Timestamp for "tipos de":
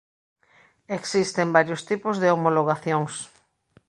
1.89-2.29